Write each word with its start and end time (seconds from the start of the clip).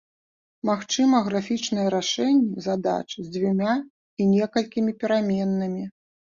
Магчыма 0.69 1.19
графічнае 1.27 1.83
рашэнне 1.97 2.65
задач 2.69 3.07
з 3.13 3.27
дзвюма 3.33 3.77
і 3.81 4.21
некалькімі 4.35 4.99
пераменнымі. 5.01 5.83